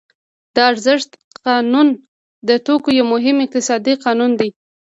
[0.55, 1.09] د ارزښت
[1.47, 1.87] قانون
[2.47, 4.49] د توکو یو مهم اقتصادي قانون دی